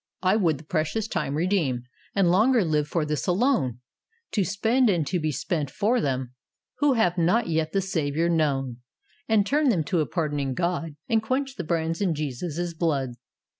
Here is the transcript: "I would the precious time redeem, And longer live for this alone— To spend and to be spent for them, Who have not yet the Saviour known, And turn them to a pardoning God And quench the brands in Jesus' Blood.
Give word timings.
"I 0.23 0.35
would 0.35 0.57
the 0.57 0.63
precious 0.63 1.07
time 1.07 1.35
redeem, 1.35 1.83
And 2.15 2.31
longer 2.31 2.63
live 2.65 2.87
for 2.87 3.05
this 3.05 3.27
alone— 3.27 3.81
To 4.33 4.43
spend 4.43 4.89
and 4.89 5.05
to 5.05 5.19
be 5.19 5.31
spent 5.31 5.69
for 5.69 6.01
them, 6.01 6.33
Who 6.79 6.93
have 6.93 7.19
not 7.19 7.49
yet 7.49 7.71
the 7.71 7.81
Saviour 7.81 8.27
known, 8.27 8.77
And 9.29 9.45
turn 9.45 9.69
them 9.69 9.83
to 9.83 9.99
a 9.99 10.07
pardoning 10.07 10.55
God 10.55 10.95
And 11.07 11.21
quench 11.21 11.55
the 11.55 11.63
brands 11.63 12.01
in 12.01 12.15
Jesus' 12.15 12.73
Blood. 12.73 13.11